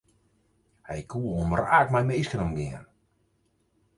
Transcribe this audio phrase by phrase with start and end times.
[0.87, 2.85] Hy koe omraak mei minsken omgean.